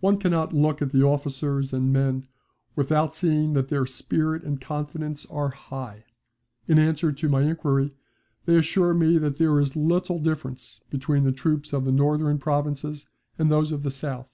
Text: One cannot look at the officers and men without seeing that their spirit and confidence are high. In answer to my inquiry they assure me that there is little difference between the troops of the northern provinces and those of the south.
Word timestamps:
One 0.00 0.18
cannot 0.18 0.52
look 0.52 0.82
at 0.82 0.90
the 0.90 1.04
officers 1.04 1.72
and 1.72 1.92
men 1.92 2.26
without 2.74 3.14
seeing 3.14 3.52
that 3.52 3.68
their 3.68 3.86
spirit 3.86 4.42
and 4.42 4.60
confidence 4.60 5.24
are 5.26 5.50
high. 5.50 6.04
In 6.66 6.80
answer 6.80 7.12
to 7.12 7.28
my 7.28 7.42
inquiry 7.42 7.94
they 8.44 8.56
assure 8.56 8.92
me 8.92 9.18
that 9.18 9.36
there 9.36 9.60
is 9.60 9.76
little 9.76 10.18
difference 10.18 10.80
between 10.90 11.22
the 11.22 11.30
troops 11.30 11.72
of 11.72 11.84
the 11.84 11.92
northern 11.92 12.38
provinces 12.38 13.06
and 13.38 13.52
those 13.52 13.70
of 13.70 13.84
the 13.84 13.92
south. 13.92 14.28